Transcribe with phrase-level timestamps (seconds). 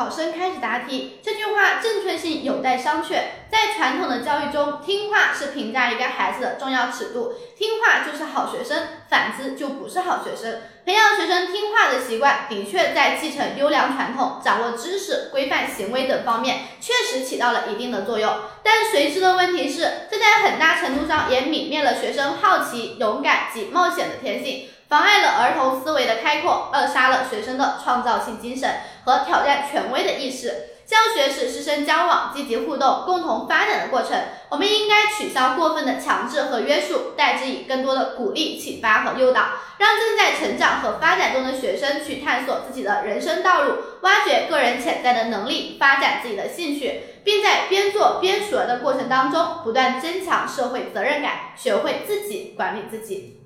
[0.00, 1.18] 考生开始答题。
[1.22, 3.16] 这句话正确性有待商榷。
[3.50, 10.62] 在传统的教育中，听话是评价一个孩子的重要尺度，听话就是好学生，反之就不是好学生。
[10.86, 18.34] 培养学生听话的习惯，的确在继承优良传统、掌握知识、规范行为等方面，确实起到了一定的作用。
[18.62, 20.49] 但随之的问题是，这在很
[20.90, 24.68] 程度上也泯灭了学生好奇、勇敢及冒险的天性。
[24.88, 28.68] 妨碍了儿童思维的开阔，扼杀了学生的创造性精神
[29.04, 30.52] 和挑战权威的意识。
[30.84, 34.20] 教学是师生交往、积极互动、共同发展的过程。
[34.48, 39.42] 我们应该取消过分的强制和约束，代之以更多的鼓励、启发和诱导，
[39.78, 41.19] 让正在成长和发展
[41.90, 53.38] 争取探索自己的人生道路，挖掘个人潜在的能力，发展自己的兴趣，并在边做边学的过程当中，不断增强社会责任感，学会自己管理自己。